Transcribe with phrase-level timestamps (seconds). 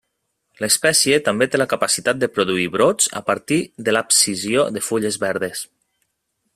[0.63, 3.59] L'espècie també té la capacitat de produir brots a partir
[3.89, 5.67] de l'abscisió de fulles verdes.